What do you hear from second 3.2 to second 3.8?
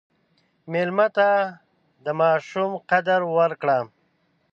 ورکړه.